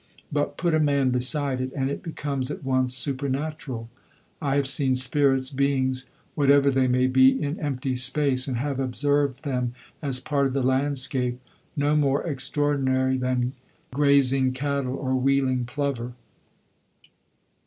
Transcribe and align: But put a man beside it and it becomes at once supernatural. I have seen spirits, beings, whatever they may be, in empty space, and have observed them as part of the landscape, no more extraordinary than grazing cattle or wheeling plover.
But 0.31 0.57
put 0.57 0.73
a 0.73 0.79
man 0.79 1.11
beside 1.11 1.61
it 1.61 1.71
and 1.75 1.87
it 1.91 2.01
becomes 2.01 2.49
at 2.49 2.63
once 2.63 2.91
supernatural. 2.95 3.87
I 4.41 4.55
have 4.55 4.65
seen 4.65 4.95
spirits, 4.95 5.51
beings, 5.51 6.09
whatever 6.33 6.71
they 6.71 6.87
may 6.87 7.05
be, 7.05 7.39
in 7.39 7.59
empty 7.59 7.93
space, 7.93 8.47
and 8.47 8.57
have 8.57 8.79
observed 8.79 9.43
them 9.43 9.75
as 10.01 10.19
part 10.19 10.47
of 10.47 10.53
the 10.53 10.63
landscape, 10.63 11.39
no 11.77 11.95
more 11.95 12.23
extraordinary 12.25 13.15
than 13.15 13.53
grazing 13.93 14.53
cattle 14.53 14.95
or 14.95 15.13
wheeling 15.15 15.65
plover. 15.65 16.13